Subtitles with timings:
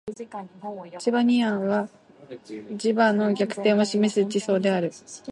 [0.97, 1.87] チバニアンは
[2.27, 4.91] 磁場の逆転を示す地層である